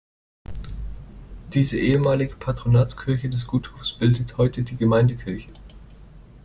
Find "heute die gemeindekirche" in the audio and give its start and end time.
4.39-5.51